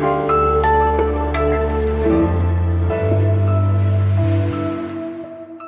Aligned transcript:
Bye. 0.00 0.29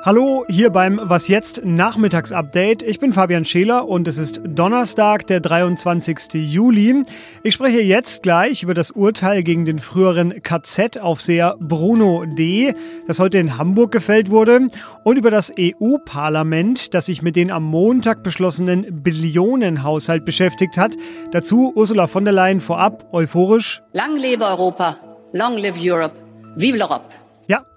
Hallo 0.05 0.43
hier 0.49 0.69
beim 0.69 0.99
Was 1.01 1.29
jetzt 1.29 1.63
Nachmittagsupdate. 1.63 2.83
Ich 2.83 2.99
bin 2.99 3.13
Fabian 3.13 3.45
Scheler 3.45 3.87
und 3.87 4.05
es 4.09 4.17
ist 4.17 4.41
Donnerstag, 4.45 5.27
der 5.27 5.39
23. 5.39 6.33
Juli. 6.33 7.03
Ich 7.41 7.53
spreche 7.53 7.79
jetzt 7.79 8.21
gleich 8.21 8.63
über 8.63 8.73
das 8.73 8.91
Urteil 8.91 9.43
gegen 9.43 9.63
den 9.63 9.79
früheren 9.79 10.43
KZ-Aufseher 10.43 11.55
Bruno 11.61 12.25
D., 12.25 12.73
das 13.07 13.19
heute 13.19 13.37
in 13.37 13.57
Hamburg 13.57 13.93
gefällt 13.93 14.29
wurde, 14.29 14.67
und 15.05 15.15
über 15.15 15.31
das 15.31 15.53
EU-Parlament, 15.57 16.93
das 16.93 17.05
sich 17.05 17.21
mit 17.21 17.37
den 17.37 17.49
am 17.49 17.63
Montag 17.63 18.23
beschlossenen 18.23 19.01
Billionenhaushalt 19.03 20.25
beschäftigt 20.25 20.75
hat. 20.75 20.97
Dazu 21.31 21.71
Ursula 21.75 22.07
von 22.07 22.25
der 22.25 22.33
Leyen 22.33 22.59
vorab 22.59 23.07
euphorisch. 23.13 23.81
Lang 23.93 24.17
lebe 24.17 24.43
Europa, 24.43 24.97
long 25.31 25.57
live 25.57 25.77
Europe, 25.81 26.15
vive 26.57 26.75
l'Europe. 26.75 27.22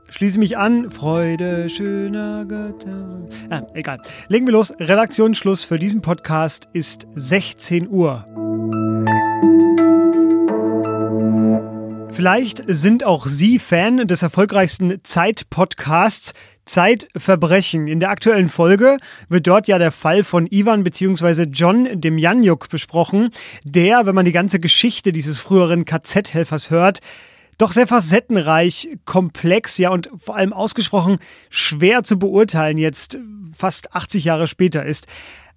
Schließe 0.08 0.38
mich 0.38 0.56
an. 0.56 0.90
Freude 0.90 1.68
schöner 1.68 2.44
Götter. 2.44 3.26
Ah, 3.50 3.62
egal. 3.74 3.98
Legen 4.28 4.46
wir 4.46 4.52
los. 4.52 4.72
Redaktionsschluss 4.78 5.64
für 5.64 5.78
diesen 5.78 6.00
Podcast 6.00 6.68
ist 6.72 7.08
16 7.14 7.88
Uhr. 7.88 8.24
Vielleicht 12.12 12.62
sind 12.66 13.04
auch 13.04 13.26
Sie 13.26 13.58
Fan 13.58 14.06
des 14.06 14.22
erfolgreichsten 14.22 15.00
Zeit-Podcasts 15.02 16.32
Zeitverbrechen. 16.64 17.86
In 17.86 18.00
der 18.00 18.10
aktuellen 18.10 18.48
Folge 18.48 18.96
wird 19.28 19.46
dort 19.46 19.68
ja 19.68 19.78
der 19.78 19.92
Fall 19.92 20.24
von 20.24 20.46
Ivan 20.50 20.82
bzw. 20.82 21.44
John 21.44 22.00
Demjanjuk 22.00 22.68
besprochen, 22.68 23.30
der, 23.64 24.06
wenn 24.06 24.14
man 24.14 24.24
die 24.24 24.32
ganze 24.32 24.58
Geschichte 24.60 25.12
dieses 25.12 25.40
früheren 25.40 25.84
KZ-Helfers 25.84 26.70
hört, 26.70 27.00
doch 27.58 27.72
sehr 27.72 27.86
facettenreich, 27.86 28.88
komplex, 29.04 29.78
ja 29.78 29.90
und 29.90 30.10
vor 30.18 30.36
allem 30.36 30.52
ausgesprochen 30.52 31.18
schwer 31.50 32.02
zu 32.02 32.18
beurteilen 32.18 32.78
jetzt 32.78 33.18
fast 33.56 33.94
80 33.94 34.24
Jahre 34.24 34.46
später 34.46 34.84
ist. 34.84 35.06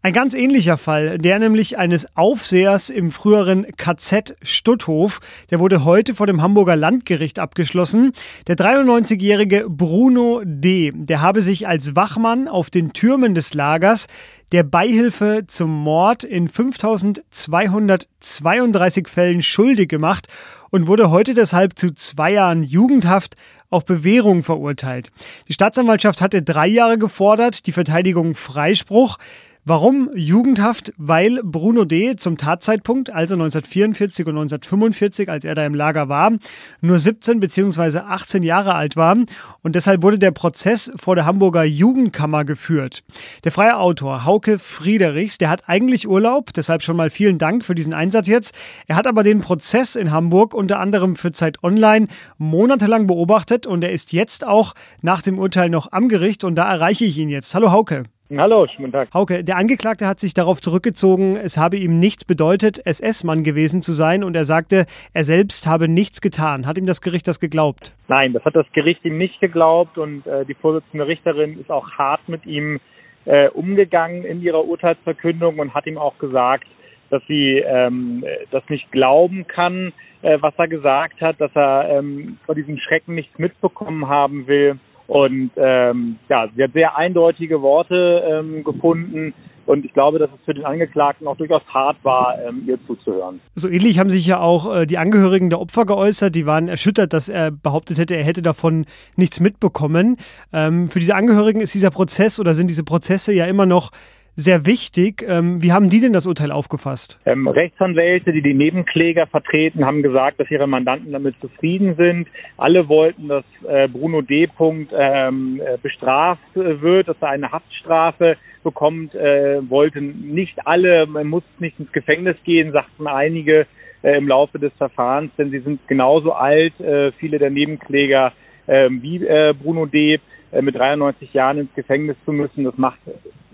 Ein 0.02 0.14
ganz 0.14 0.34
ähnlicher 0.34 0.78
Fall, 0.78 1.18
der 1.18 1.40
nämlich 1.40 1.78
eines 1.78 2.16
Aufsehers 2.16 2.90
im 2.90 3.12
früheren 3.12 3.68
KZ 3.76 4.38
Stutthof, 4.42 5.20
der 5.52 5.60
wurde 5.60 5.84
heute 5.84 6.16
vor 6.16 6.26
dem 6.26 6.42
Hamburger 6.42 6.78
Landgericht 6.78 7.38
abgeschlossen. 7.38 8.14
Der 8.48 8.56
93-jährige 8.56 9.66
Bruno 9.68 10.42
D., 10.46 10.94
der 10.96 11.20
habe 11.20 11.42
sich 11.42 11.68
als 11.68 11.98
Wachmann 11.98 12.48
auf 12.48 12.70
den 12.70 12.94
Türmen 12.94 13.36
des 13.36 13.54
Lagers 13.54 14.08
der 14.54 14.64
Beihilfe 14.64 15.44
zum 15.48 15.70
Mord 15.70 16.24
in 16.24 16.48
5232 16.48 19.10
Fällen 19.10 19.42
schuldig 19.42 19.90
gemacht 19.90 20.30
und 20.70 20.88
wurde 20.88 21.12
heute 21.12 21.34
deshalb 21.34 21.78
zu 21.78 21.94
zwei 21.94 22.34
Jahren 22.34 22.64
Jugendhaft 22.64 23.36
auf 23.70 23.86
Bewährung 23.86 24.44
verurteilt. 24.44 25.12
Die 25.48 25.54
Staatsanwaltschaft 25.54 26.22
hatte 26.22 26.42
drei 26.42 26.68
Jahre 26.68 26.98
gefordert, 26.98 27.68
die 27.68 27.72
Verteidigung 27.72 28.36
Freispruch. 28.36 29.18
Warum 29.66 30.10
Jugendhaft? 30.16 30.94
Weil 30.98 31.42
Bruno 31.44 31.84
D. 31.84 32.16
zum 32.16 32.38
Tatzeitpunkt, 32.38 33.10
also 33.10 33.36
1944 33.36 34.26
und 34.26 34.38
1945, 34.38 35.30
als 35.30 35.44
er 35.44 35.54
da 35.54 35.66
im 35.66 35.76
Lager 35.76 36.08
war, 36.08 36.32
nur 36.80 36.98
17 36.98 37.42
bzw. 37.42 38.00
18 38.00 38.42
Jahre 38.42 38.74
alt 38.74 38.96
war 38.96 39.18
und 39.62 39.76
deshalb 39.76 40.02
wurde 40.02 40.18
der 40.18 40.32
Prozess 40.32 40.92
vor 40.96 41.16
der 41.16 41.26
Hamburger 41.26 41.66
Jugendkammer 41.66 42.46
geführt. 42.46 43.04
Der 43.44 43.52
freie 43.52 43.78
Autor 43.78 44.26
Hauke 44.26 44.60
Friedrichs, 44.60 45.38
der 45.38 45.50
hat 45.50 45.68
eigentlich 45.68 46.08
Urlaub, 46.08 46.54
deshalb 46.54 46.82
schon 46.82 46.96
mal 46.96 47.10
vielen 47.10 47.38
Dank 47.38 47.66
für 47.66 47.76
diesen 47.76 47.94
Einsatz 47.94 48.30
jetzt. 48.30 48.56
Er 48.88 48.96
hat 48.96 49.08
aber 49.08 49.24
den 49.24 49.42
Prozess 49.42 49.98
in 49.98 50.12
Hamburg 50.12 50.54
unter 50.54 50.80
anderem 50.80 51.18
für 51.18 51.34
Zeit 51.34 51.62
Online 51.64 52.08
monatelang 52.38 53.08
beobachtet 53.08 53.68
und 53.68 53.84
er 53.84 53.92
ist 53.92 54.14
jetzt 54.14 54.48
auch 54.48 54.74
nach 55.02 55.22
dem 55.22 55.38
Urteil 55.38 55.70
noch 55.70 55.92
am 55.92 56.08
Gericht 56.08 56.46
und 56.46 56.56
da 56.56 56.72
erreiche 56.72 57.04
ich 57.04 57.18
ihn 57.18 57.30
jetzt. 57.30 57.54
Hallo 57.54 57.72
Hauke. 57.72 58.06
Hallo, 58.38 58.68
schönen 58.68 58.92
Tag. 58.92 59.10
Hauke, 59.12 59.44
der 59.44 59.58
Angeklagte 59.58 60.06
hat 60.06 60.20
sich 60.20 60.36
darauf 60.36 60.62
zurückgezogen, 60.62 61.36
es 61.36 61.58
habe 61.58 61.78
ihm 61.78 62.00
nichts 62.00 62.26
bedeutet, 62.26 62.80
SS-Mann 62.86 63.42
gewesen 63.42 63.82
zu 63.82 63.92
sein 63.92 64.24
und 64.24 64.36
er 64.36 64.44
sagte, 64.44 64.86
er 65.16 65.24
selbst 65.24 65.66
habe 65.66 65.88
nichts 65.88 66.22
getan. 66.22 66.68
Hat 66.68 66.78
ihm 66.78 66.86
das 66.86 67.02
Gericht 67.02 67.28
das 67.28 67.40
geglaubt? 67.40 67.96
Nein, 68.08 68.34
das 68.34 68.46
hat 68.46 68.56
das 68.56 68.72
Gericht 68.72 69.04
ihm 69.04 69.18
nicht 69.18 69.40
geglaubt 69.40 69.98
und 69.98 70.28
äh, 70.28 70.46
die 70.46 70.54
Vorsitzende 70.54 71.08
Richterin 71.08 71.60
ist 71.60 71.72
auch 71.72 71.90
hart 71.94 72.30
mit 72.30 72.46
ihm 72.46 72.80
äh, 73.26 73.50
umgegangen 73.50 74.24
in 74.26 74.44
ihrer 74.44 74.64
Urteilsverkündung 74.64 75.58
und 75.58 75.74
hat 75.74 75.88
ihm 75.88 75.98
auch 75.98 76.20
gesagt, 76.20 76.68
dass 77.10 77.24
sie 77.28 77.58
ähm, 77.58 78.24
das 78.52 78.62
nicht 78.70 78.92
glauben 78.92 79.48
kann, 79.48 79.92
äh, 80.22 80.38
was 80.40 80.54
er 80.58 80.68
gesagt 80.68 81.20
hat, 81.20 81.42
dass 81.42 81.56
er 81.56 81.98
ähm, 81.98 82.38
vor 82.46 82.54
diesem 82.54 82.78
Schrecken 82.78 83.16
nichts 83.16 83.40
mitbekommen 83.40 84.08
haben 84.08 84.46
will 84.46 84.78
und 85.10 85.50
ähm, 85.58 86.18
ja, 86.30 86.48
sie 86.56 86.64
hat 86.64 86.74
sehr 86.74 86.96
eindeutige 86.96 87.64
Worte 87.64 88.24
ähm, 88.30 88.64
gefunden. 88.64 89.34
Und 89.66 89.86
ich 89.86 89.94
glaube, 89.94 90.20
dass 90.20 90.30
es 90.32 90.46
für 90.46 90.54
den 90.54 90.66
Angeklagten 90.66 91.28
auch 91.28 91.36
durchaus 91.36 91.64
hart 91.68 91.98
war, 92.04 92.38
ähm, 92.48 92.64
ihr 92.68 92.78
zuzuhören. 92.86 93.40
So 93.56 93.70
ähnlich 93.70 94.00
haben 94.00 94.10
sich 94.12 94.26
ja 94.26 94.40
auch 94.40 94.76
äh, 94.76 94.86
die 94.86 95.00
Angehörigen 95.00 95.50
der 95.50 95.60
Opfer 95.60 95.86
geäußert. 95.86 96.36
Die 96.36 96.46
waren 96.46 96.68
erschüttert, 96.68 97.14
dass 97.14 97.28
er 97.28 97.50
behauptet 97.52 97.98
hätte, 97.98 98.16
er 98.16 98.24
hätte 98.24 98.44
davon 98.44 98.86
nichts 99.16 99.40
mitbekommen. 99.40 100.18
Ähm, 100.54 100.88
für 100.88 101.00
diese 101.00 101.16
Angehörigen 101.16 101.62
ist 101.62 101.74
dieser 101.74 101.92
Prozess 101.92 102.40
oder 102.40 102.54
sind 102.54 102.68
diese 102.68 102.84
Prozesse 102.84 103.34
ja 103.34 103.46
immer 103.46 103.66
noch 103.66 103.92
sehr 104.40 104.66
wichtig. 104.66 105.26
Ähm, 105.28 105.62
wie 105.62 105.72
haben 105.74 105.90
die 105.90 106.00
denn 106.00 106.14
das 106.14 106.26
Urteil 106.26 106.52
aufgefasst? 106.52 107.20
Ähm, 107.26 107.48
Rechtsanwälte, 107.48 108.32
die 108.32 108.42
die 108.42 108.54
Nebenkläger 108.54 109.28
vertreten, 109.28 109.86
haben 109.86 110.02
gesagt, 110.02 110.40
dass 110.40 110.50
ihre 110.50 110.68
Mandanten 110.68 111.12
damit 111.12 111.36
zufrieden 111.42 111.96
sind. 111.96 112.28
Alle 112.58 112.88
wollten, 112.88 113.28
dass 113.28 113.44
äh, 113.68 113.88
Bruno 113.88 114.22
D. 114.22 114.48
Punkt, 114.48 114.92
ähm, 114.98 115.62
äh, 115.64 115.78
bestraft 115.78 116.42
äh, 116.56 116.82
wird, 116.82 117.10
dass 117.10 117.18
er 117.22 117.30
eine 117.30 117.52
Haftstrafe 117.52 118.38
bekommt, 118.64 119.14
äh, 119.16 119.60
wollten 119.70 120.34
nicht 120.34 120.66
alle, 120.66 121.06
man 121.06 121.28
muss 121.28 121.44
nicht 121.60 121.80
ins 121.80 121.92
Gefängnis 121.92 122.36
gehen, 122.44 122.72
sagten 122.72 123.08
einige 123.08 123.68
äh, 124.02 124.18
im 124.18 124.28
Laufe 124.28 124.60
des 124.60 124.74
Verfahrens, 124.74 125.32
denn 125.38 125.52
sie 125.52 125.60
sind 125.60 125.86
genauso 125.88 126.34
alt, 126.34 126.80
äh, 126.80 127.12
viele 127.14 127.40
der 127.40 127.50
Nebenkläger 127.50 128.34
äh, 128.68 128.90
wie 128.90 129.26
äh, 129.26 129.54
Bruno 129.54 129.86
D. 129.86 130.20
Äh, 130.52 130.62
mit 130.62 130.76
93 130.76 131.34
Jahren 131.34 131.60
ins 131.60 131.74
Gefängnis 131.76 132.18
zu 132.26 132.32
müssen. 132.32 132.64
Das 132.64 132.78
macht 132.78 133.00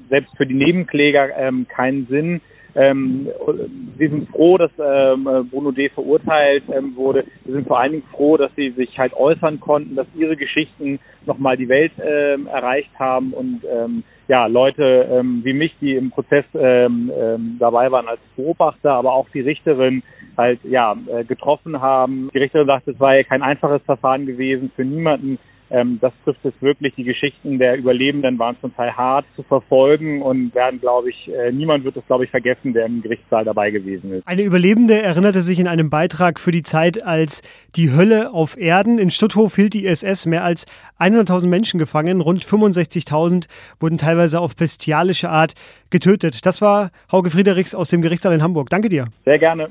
selbst 0.09 0.35
für 0.37 0.45
die 0.45 0.53
Nebenkläger 0.53 1.35
ähm, 1.37 1.67
keinen 1.67 2.07
Sinn. 2.07 2.41
Ähm, 2.75 3.29
wir 3.97 4.09
sind 4.09 4.29
froh, 4.29 4.57
dass 4.57 4.71
ähm, 4.77 5.47
Bruno 5.49 5.71
D. 5.71 5.89
verurteilt 5.89 6.63
ähm, 6.73 6.95
wurde. 6.95 7.23
Wir 7.45 7.53
sind 7.53 7.67
vor 7.67 7.79
allen 7.79 7.93
Dingen 7.93 8.07
froh, 8.11 8.35
dass 8.35 8.53
sie 8.55 8.71
sich 8.71 8.99
halt 8.99 9.13
äußern 9.13 9.61
konnten, 9.61 9.95
dass 9.95 10.07
ihre 10.13 10.35
Geschichten 10.35 10.99
nochmal 11.25 11.55
die 11.55 11.69
Welt 11.69 11.93
ähm, 12.03 12.47
erreicht 12.47 12.91
haben 12.99 13.33
und 13.33 13.61
ähm, 13.63 14.03
ja, 14.27 14.47
Leute 14.47 15.07
ähm, 15.11 15.41
wie 15.43 15.53
mich, 15.53 15.73
die 15.79 15.95
im 15.95 16.11
Prozess 16.11 16.45
ähm, 16.53 17.11
ähm, 17.15 17.57
dabei 17.59 17.91
waren 17.91 18.07
als 18.07 18.19
Beobachter, 18.35 18.91
aber 18.91 19.13
auch 19.13 19.29
die 19.29 19.41
Richterin 19.41 20.03
halt 20.35 20.59
ja 20.63 20.95
äh, 21.07 21.23
getroffen 21.23 21.79
haben. 21.79 22.29
Die 22.33 22.39
Richterin 22.39 22.67
sagt, 22.67 22.87
es 22.87 22.99
war 22.99 23.15
ja 23.15 23.23
kein 23.23 23.41
einfaches 23.41 23.83
Verfahren 23.83 24.25
gewesen 24.25 24.71
für 24.75 24.83
niemanden 24.83 25.37
ähm, 25.69 25.97
das 26.01 26.13
trifft 26.23 26.43
es 26.45 26.53
wirklich. 26.61 26.93
Die 26.95 27.03
Geschichten 27.03 27.57
der 27.57 27.77
Überlebenden 27.77 28.37
waren 28.37 28.55
zum 28.61 28.75
Teil 28.75 28.95
hart 28.95 29.25
zu 29.35 29.43
verfolgen 29.43 30.21
und 30.21 30.53
werden, 30.53 30.79
glaube 30.79 31.09
ich, 31.09 31.29
äh, 31.33 31.51
niemand 31.51 31.83
wird 31.83 31.97
es, 31.97 32.05
glaube 32.05 32.25
ich, 32.25 32.29
vergessen, 32.29 32.73
der 32.73 32.85
im 32.85 33.01
Gerichtssaal 33.01 33.45
dabei 33.45 33.71
gewesen 33.71 34.13
ist. 34.13 34.27
Eine 34.27 34.43
Überlebende 34.43 35.01
erinnerte 35.01 35.41
sich 35.41 35.59
in 35.59 35.67
einem 35.67 35.89
Beitrag 35.89 36.39
für 36.39 36.51
die 36.51 36.63
Zeit 36.63 37.03
als 37.03 37.41
die 37.75 37.91
Hölle 37.91 38.31
auf 38.31 38.57
Erden. 38.57 38.99
In 38.99 39.09
Stutthof 39.09 39.55
hielt 39.55 39.73
die 39.73 39.85
SS 39.85 40.25
mehr 40.25 40.43
als 40.43 40.65
100.000 40.99 41.47
Menschen 41.47 41.79
gefangen. 41.79 42.21
Rund 42.21 42.45
65.000 42.45 43.47
wurden 43.79 43.97
teilweise 43.97 44.39
auf 44.39 44.55
bestialische 44.55 45.29
Art 45.29 45.53
getötet. 45.89 46.45
Das 46.45 46.61
war 46.61 46.91
Hauke 47.11 47.29
Friedrichs 47.29 47.73
aus 47.73 47.89
dem 47.89 48.01
Gerichtssaal 48.01 48.33
in 48.33 48.43
Hamburg. 48.43 48.69
Danke 48.69 48.89
dir. 48.89 49.07
Sehr 49.25 49.39
gerne. 49.39 49.69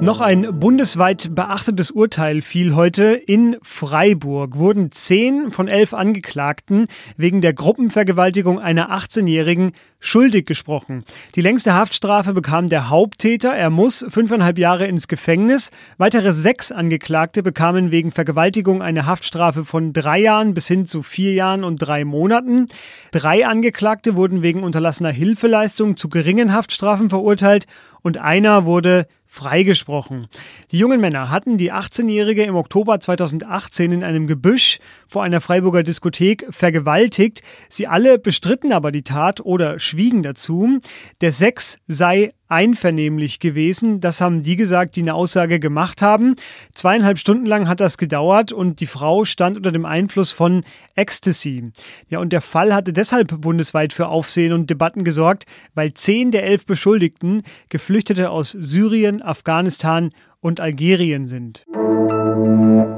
Noch 0.00 0.20
ein 0.20 0.60
bundesweit 0.60 1.34
beachtetes 1.34 1.90
Urteil 1.90 2.42
fiel 2.42 2.74
heute. 2.74 3.14
In 3.14 3.56
Freiburg 3.62 4.56
wurden 4.56 4.92
zehn 4.92 5.50
von 5.52 5.68
elf 5.68 5.94
Angeklagten 5.94 6.86
wegen 7.16 7.40
der 7.40 7.54
Gruppenvergewaltigung 7.54 8.60
einer 8.60 8.90
18-Jährigen 8.90 9.72
schuldig 9.98 10.44
gesprochen. 10.44 11.04
Die 11.34 11.40
längste 11.40 11.74
Haftstrafe 11.74 12.34
bekam 12.34 12.68
der 12.68 12.90
Haupttäter. 12.90 13.54
Er 13.54 13.70
muss 13.70 14.04
fünfeinhalb 14.08 14.58
Jahre 14.58 14.86
ins 14.86 15.08
Gefängnis. 15.08 15.70
Weitere 15.96 16.32
sechs 16.32 16.70
Angeklagte 16.70 17.42
bekamen 17.42 17.90
wegen 17.90 18.12
Vergewaltigung 18.12 18.82
eine 18.82 19.06
Haftstrafe 19.06 19.64
von 19.64 19.94
drei 19.94 20.20
Jahren 20.20 20.52
bis 20.52 20.68
hin 20.68 20.84
zu 20.84 21.02
vier 21.02 21.32
Jahren 21.32 21.64
und 21.64 21.78
drei 21.78 22.04
Monaten. 22.04 22.66
Drei 23.12 23.46
Angeklagte 23.46 24.14
wurden 24.14 24.42
wegen 24.42 24.62
unterlassener 24.62 25.10
Hilfeleistung 25.10 25.96
zu 25.96 26.10
geringen 26.10 26.52
Haftstrafen 26.52 27.08
verurteilt 27.08 27.66
und 28.02 28.18
einer 28.18 28.66
wurde 28.66 29.08
freigesprochen. 29.36 30.28
Die 30.70 30.78
jungen 30.78 31.00
Männer 31.00 31.30
hatten 31.30 31.58
die 31.58 31.72
18-Jährige 31.72 32.42
im 32.44 32.56
Oktober 32.56 32.98
2018 32.98 33.92
in 33.92 34.02
einem 34.02 34.26
Gebüsch 34.26 34.78
vor 35.06 35.22
einer 35.22 35.42
Freiburger 35.42 35.82
Diskothek 35.82 36.46
vergewaltigt. 36.48 37.42
Sie 37.68 37.86
alle 37.86 38.18
bestritten 38.18 38.72
aber 38.72 38.92
die 38.92 39.02
Tat 39.02 39.40
oder 39.40 39.78
schwiegen 39.78 40.22
dazu. 40.22 40.78
Der 41.20 41.32
Sex 41.32 41.78
sei 41.86 42.32
einvernehmlich 42.48 43.40
gewesen. 43.40 44.00
Das 44.00 44.20
haben 44.20 44.42
die 44.42 44.56
gesagt, 44.56 44.96
die 44.96 45.02
eine 45.02 45.14
Aussage 45.14 45.58
gemacht 45.60 46.02
haben. 46.02 46.36
Zweieinhalb 46.74 47.18
Stunden 47.18 47.46
lang 47.46 47.68
hat 47.68 47.80
das 47.80 47.98
gedauert 47.98 48.52
und 48.52 48.80
die 48.80 48.86
Frau 48.86 49.24
stand 49.24 49.56
unter 49.56 49.72
dem 49.72 49.84
Einfluss 49.84 50.32
von 50.32 50.64
Ecstasy. 50.94 51.70
Ja, 52.08 52.20
und 52.20 52.32
der 52.32 52.40
Fall 52.40 52.74
hatte 52.74 52.92
deshalb 52.92 53.40
bundesweit 53.40 53.92
für 53.92 54.08
Aufsehen 54.08 54.52
und 54.52 54.70
Debatten 54.70 55.04
gesorgt, 55.04 55.44
weil 55.74 55.94
zehn 55.94 56.30
der 56.30 56.44
elf 56.44 56.66
Beschuldigten 56.66 57.42
Geflüchtete 57.68 58.30
aus 58.30 58.50
Syrien, 58.50 59.22
Afghanistan 59.22 60.10
und 60.40 60.60
Algerien 60.60 61.26
sind. 61.26 61.64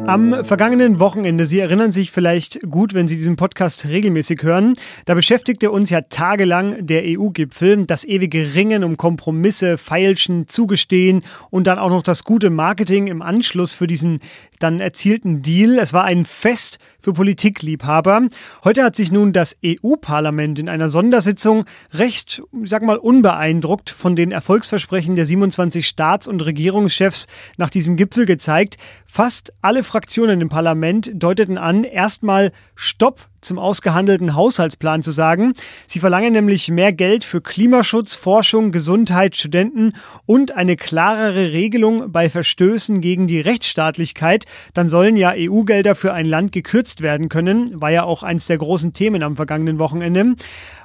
Am 0.09 0.43
vergangenen 0.43 1.01
Wochenende, 1.01 1.45
Sie 1.45 1.61
erinnern 1.61 1.91
sich 1.91 2.13
vielleicht 2.13 2.63
gut, 2.63 2.95
wenn 2.95 3.07
Sie 3.07 3.17
diesen 3.17 3.37
Podcast 3.37 3.85
regelmäßig 3.85 4.43
hören, 4.43 4.75
da 5.05 5.13
beschäftigte 5.13 5.71
uns 5.71 5.91
ja 5.91 6.01
tagelang 6.01 6.87
der 6.87 7.03
EU-Gipfel, 7.05 7.85
das 7.85 8.07
ewige 8.07 8.55
Ringen 8.55 8.85
um 8.85 8.97
Kompromisse, 8.97 9.77
Feilschen, 9.77 10.49
Zugestehen 10.49 11.25
und 11.51 11.67
dann 11.67 11.79
auch 11.79 11.91
noch 11.91 12.03
das 12.03 12.25
gute 12.25 12.49
Marketing 12.49 13.07
im 13.09 13.21
Anschluss 13.21 13.75
für 13.75 13.87
diesen 13.87 14.21
dann 14.59 14.81
erzielten 14.81 15.43
Deal. 15.43 15.79
Es 15.79 15.93
war 15.93 16.05
ein 16.05 16.25
Fest 16.25 16.79
für 17.01 17.13
Politikliebhaber. 17.13 18.29
Heute 18.65 18.85
hat 18.85 18.97
sich 18.97 19.13
nun 19.13 19.33
das 19.33 19.57
EU-Parlament 19.65 20.59
in 20.59 20.69
einer 20.69 20.89
Sondersitzung 20.89 21.65
recht, 21.93 22.43
ich 22.63 22.71
sag 22.71 22.83
mal, 22.83 22.97
unbeeindruckt 22.97 23.91
von 23.91 24.17
den 24.17 24.33
Erfolgsversprechen 24.33 25.15
der 25.15 25.25
27 25.25 25.87
Staats- 25.87 26.29
und 26.29 26.45
Regierungschefs 26.45 27.27
nach 27.57 27.71
diesem 27.71 27.97
Gipfel 27.97 28.27
gezeigt. 28.27 28.77
Fast 29.07 29.53
alle 29.63 29.85
Fraktionen 29.85 30.41
im 30.41 30.49
Parlament 30.49 31.11
deuteten 31.15 31.59
an, 31.59 31.85
erstmal 31.85 32.53
Stopp 32.75 33.29
zum 33.41 33.59
ausgehandelten 33.59 34.35
Haushaltsplan 34.35 35.03
zu 35.03 35.11
sagen. 35.11 35.53
Sie 35.87 36.01
verlangen 36.01 36.33
nämlich 36.33 36.69
mehr 36.69 36.93
Geld 36.93 37.25
für 37.25 37.41
Klimaschutz, 37.41 38.15
Forschung, 38.15 38.73
Gesundheit, 38.73 39.37
Studenten 39.37 39.93
und 40.27 40.53
eine 40.53 40.77
klarere 40.77 41.53
Regelung 41.53 42.11
bei 42.13 42.31
Verstößen 42.31 43.01
gegen 43.01 43.27
die 43.27 43.41
Rechtsstaatlichkeit. 43.41 44.45
Dann 44.75 44.89
sollen 44.89 45.17
ja 45.17 45.33
EU-Gelder 45.37 45.95
für 45.95 46.13
ein 46.13 46.27
Land 46.27 46.53
gekürzt 46.53 47.01
werden 47.01 47.29
können, 47.29 47.81
war 47.81 47.91
ja 47.91 48.05
auch 48.05 48.23
eins 48.23 48.47
der 48.47 48.59
großen 48.59 48.93
Themen 48.93 49.23
am 49.23 49.37
vergangenen 49.37 49.79
Wochenende. 49.79 50.35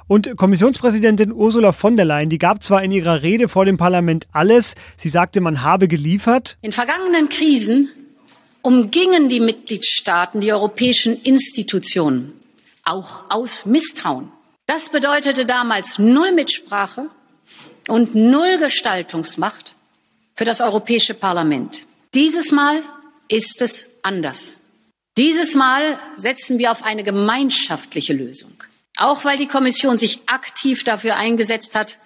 Und 0.06 0.36
Kommissionspräsidentin 0.36 1.32
Ursula 1.32 1.72
von 1.72 1.96
der 1.96 2.04
Leyen, 2.04 2.28
die 2.28 2.38
gab 2.38 2.62
zwar 2.62 2.82
in 2.82 2.92
ihrer 2.92 3.22
Rede 3.22 3.48
vor 3.48 3.64
dem 3.64 3.78
Parlament 3.78 4.26
alles, 4.32 4.74
sie 4.96 5.08
sagte, 5.08 5.40
man 5.40 5.62
habe 5.62 5.88
geliefert. 5.88 6.58
In 6.60 6.72
vergangenen 6.72 7.28
Krisen 7.30 7.88
umgingen 8.60 9.28
die 9.28 9.40
Mitgliedstaaten 9.40 10.40
die 10.40 10.52
europäischen 10.52 11.20
Institutionen, 11.22 12.34
auch 12.84 13.30
aus 13.30 13.66
Misstrauen. 13.66 14.30
Das 14.66 14.88
bedeutete 14.88 15.44
damals 15.44 15.98
null 15.98 16.32
Mitsprache 16.32 17.10
und 17.88 18.14
null 18.14 18.58
Gestaltungsmacht 18.58 19.74
für 20.34 20.44
das 20.44 20.60
Europäische 20.60 21.14
Parlament. 21.14 21.86
Dieses 22.14 22.50
Mal 22.50 22.82
ist 23.28 23.62
es 23.62 23.86
anders. 24.02 24.56
Dieses 25.16 25.54
Mal 25.54 25.98
setzen 26.16 26.58
wir 26.58 26.70
auf 26.70 26.82
eine 26.82 27.04
gemeinschaftliche 27.04 28.12
Lösung, 28.12 28.52
auch 28.96 29.24
weil 29.24 29.36
die 29.36 29.46
Kommission 29.46 29.98
sich 29.98 30.28
aktiv 30.28 30.82
dafür 30.84 31.16
eingesetzt 31.16 31.74
hat, 31.74 31.98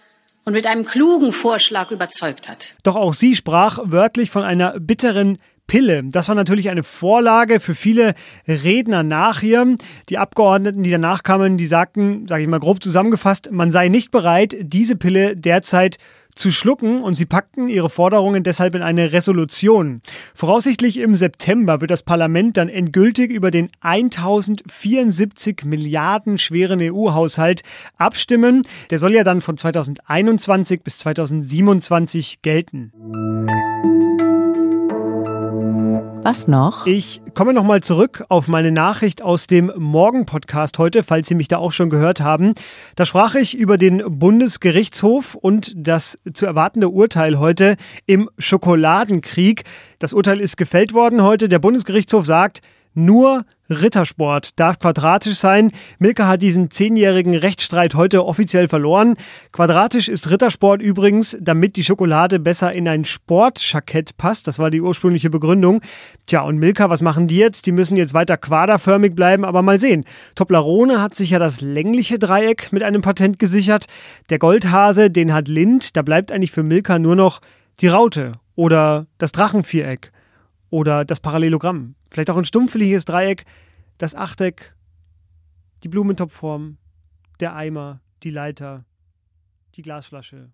und 0.49 0.55
mit 0.55 0.67
einem 0.67 0.87
klugen 0.87 1.31
Vorschlag 1.31 1.91
überzeugt 1.91 2.49
hat. 2.49 2.75
Doch 2.83 2.97
auch 2.97 3.13
sie 3.13 3.37
sprach 3.37 3.81
wörtlich 3.85 4.31
von 4.31 4.45
einer 4.45 4.81
bitteren 4.81 5.39
Pille. 5.69 6.03
Das 6.05 6.27
war 6.27 6.35
natürlich 6.35 6.71
eine 6.71 6.83
Vorlage 6.83 7.61
für 7.61 7.77
viele 7.77 8.15
Redner 8.49 9.05
nachher. 9.05 9.65
Die 10.09 10.19
Abgeordneten, 10.19 10.83
die 10.83 10.91
danach 10.91 11.23
kamen, 11.23 11.57
die 11.57 11.67
sagten, 11.67 12.27
sage 12.27 12.43
ich 12.43 12.49
mal 12.49 12.59
grob 12.59 12.83
zusammengefasst, 12.83 13.51
man 13.53 13.71
sei 13.71 13.89
nicht 13.89 14.11
bereit, 14.11 14.57
diese 14.61 14.97
Pille 14.97 15.37
derzeit 15.37 15.99
zu 16.35 16.53
schlucken 16.53 17.03
und 17.03 17.15
sie 17.15 17.27
packten 17.27 17.69
ihre 17.69 17.91
Forderungen 17.91 18.43
deshalb 18.43 18.75
in 18.75 18.83
eine 18.83 19.13
Resolution. 19.13 20.01
Voraussichtlich 20.35 20.99
im 20.99 21.17
September 21.17 21.81
wird 21.81 21.91
das 21.91 22.05
Parlament 22.05 22.57
dann 22.57 22.69
endgültig 22.69 23.31
über 23.31 23.51
den 23.51 23.69
1074 23.81 25.65
Milliarden 25.65 26.39
schweren 26.39 26.81
EU-Haushalt 26.81 27.63
abstimmen. 27.97 28.63
Der 28.91 28.99
soll 28.99 29.15
ja 29.15 29.25
dann 29.25 29.41
von 29.41 29.57
2021 29.57 30.83
bis 30.83 30.99
2027 30.99 32.41
gelten. 32.43 32.93
Was 36.29 36.47
noch? 36.47 36.85
Ich 36.85 37.23
komme 37.33 37.55
nochmal 37.55 37.83
zurück 37.83 38.23
auf 38.29 38.49
meine 38.49 38.71
Nachricht 38.71 39.23
aus 39.23 39.47
dem 39.47 39.73
Morgen-Podcast 39.75 40.77
heute, 40.77 41.03
falls 41.03 41.27
Sie 41.27 41.35
mich 41.35 41.49
da 41.49 41.57
auch 41.57 41.73
schon 41.73 41.89
gehört 41.89 42.21
haben. 42.21 42.53
Da 42.97 43.07
sprach 43.07 43.35
ich 43.35 43.57
über 43.57 43.79
den 43.79 44.03
Bundesgerichtshof 44.07 45.37
und 45.37 45.73
das 45.75 46.19
zu 46.35 46.45
erwartende 46.45 46.91
Urteil 46.91 47.39
heute 47.39 47.77
im 48.05 48.29
Schokoladenkrieg. 48.37 49.65
Das 50.01 50.13
Urteil 50.13 50.39
ist 50.41 50.59
gefällt 50.59 50.93
worden 50.93 51.23
heute. 51.23 51.49
Der 51.49 51.61
Bundesgerichtshof 51.61 52.27
sagt, 52.27 52.61
nur 52.93 53.47
Rittersport 53.71 54.59
darf 54.59 54.79
quadratisch 54.79 55.35
sein. 55.35 55.73
Milka 55.99 56.27
hat 56.27 56.43
diesen 56.43 56.71
zehnjährigen 56.71 57.35
Rechtsstreit 57.35 57.95
heute 57.95 58.25
offiziell 58.25 58.69
verloren. 58.69 59.17
Quadratisch 59.53 60.09
ist 60.09 60.31
Rittersport 60.31 60.81
übrigens, 60.81 61.37
damit 61.41 61.77
die 61.77 61.85
Schokolade 61.85 62.39
besser 62.39 62.73
in 62.73 62.89
ein 62.89 63.05
Sportschakett 63.05 64.17
passt. 64.17 64.49
Das 64.49 64.59
war 64.59 64.71
die 64.71 64.81
ursprüngliche 64.81 65.31
Begründung. 65.31 65.83
Tja, 66.27 66.43
und 66.43 66.59
Milka, 66.59 66.89
was 66.89 67.03
machen 67.03 67.27
die 67.27 67.37
jetzt? 67.37 67.67
Die 67.67 67.73
müssen 67.73 67.97
jetzt 67.97 68.15
weiter 68.15 68.39
quaderförmig 68.39 69.15
bleiben, 69.15 69.45
aber 69.45 69.63
mal 69.63 69.79
sehen. 69.79 70.05
Toblerone 70.35 71.03
hat 71.03 71.15
sich 71.15 71.31
ja 71.31 71.39
das 71.39 71.61
längliche 71.61 72.19
Dreieck 72.19 72.73
mit 72.73 72.83
einem 72.83 73.03
Patent 73.03 73.39
gesichert. 73.39 73.87
Der 74.31 74.39
Goldhase, 74.39 75.11
den 75.11 75.35
hat 75.35 75.49
Lind. 75.49 75.97
Da 75.97 76.03
bleibt 76.03 76.33
eigentlich 76.33 76.53
für 76.53 76.63
Milka 76.63 76.99
nur 76.99 77.17
noch 77.17 77.41
die 77.81 77.89
Raute 77.89 78.33
oder 78.55 79.07
das 79.19 79.33
Drachenviereck 79.33 80.11
oder 80.71 81.05
das 81.05 81.21
Parallelogramm. 81.21 81.95
Vielleicht 82.11 82.31
auch 82.31 82.37
ein 82.37 82.45
stumpfliches 82.45 83.05
Dreieck, 83.05 83.45
das 83.99 84.15
Achteck, 84.15 84.75
die 85.83 85.89
Blumentopfform, 85.89 86.79
der 87.41 87.55
Eimer, 87.55 88.01
die 88.23 88.31
Leiter, 88.31 88.85
die 89.75 89.83
Glasflasche. 89.83 90.51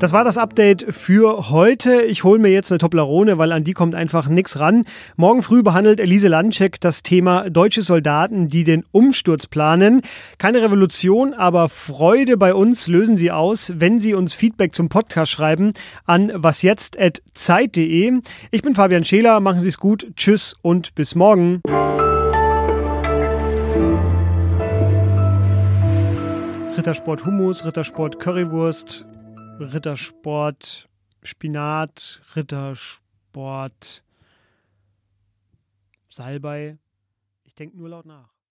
Das 0.00 0.12
war 0.12 0.24
das 0.24 0.36
Update 0.36 0.84
für 0.92 1.50
heute. 1.50 2.02
Ich 2.02 2.24
hole 2.24 2.38
mir 2.38 2.50
jetzt 2.50 2.70
eine 2.70 2.78
Toblerone, 2.78 3.38
weil 3.38 3.52
an 3.52 3.64
die 3.64 3.72
kommt 3.72 3.94
einfach 3.94 4.28
nichts 4.28 4.58
ran. 4.58 4.84
Morgen 5.16 5.42
früh 5.42 5.62
behandelt 5.62 6.00
Elise 6.00 6.28
Landcheck 6.28 6.80
das 6.80 7.02
Thema 7.02 7.48
deutsche 7.48 7.80
Soldaten, 7.80 8.48
die 8.48 8.64
den 8.64 8.84
Umsturz 8.92 9.46
planen. 9.46 10.02
Keine 10.36 10.60
Revolution, 10.60 11.32
aber 11.32 11.68
Freude 11.68 12.36
bei 12.36 12.54
uns 12.54 12.88
lösen 12.88 13.16
Sie 13.16 13.30
aus, 13.30 13.72
wenn 13.76 13.98
Sie 13.98 14.14
uns 14.14 14.34
Feedback 14.34 14.74
zum 14.74 14.88
Podcast 14.88 15.30
schreiben 15.30 15.72
an 16.04 16.30
wasjetzt.zeit.de. 16.34 18.20
Ich 18.50 18.62
bin 18.62 18.74
Fabian 18.74 19.04
Scheler, 19.04 19.40
machen 19.40 19.60
Sie 19.60 19.68
es 19.68 19.78
gut, 19.78 20.08
tschüss 20.16 20.54
und 20.60 20.94
bis 20.96 21.14
morgen. 21.14 21.62
Rittersport 26.76 27.24
Hummus, 27.24 27.64
Rittersport 27.64 28.18
Currywurst, 28.18 29.06
Rittersport 29.60 30.88
Spinat, 31.22 32.20
Rittersport 32.34 34.04
Salbei. 36.08 36.78
Ich 37.44 37.54
denke 37.54 37.78
nur 37.78 37.88
laut 37.88 38.04
nach. 38.04 38.33